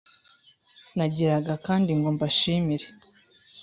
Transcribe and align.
Nagiraga 0.95 1.53
kandi 1.65 1.89
ngo 1.97 2.09
mbashimire 2.15 2.87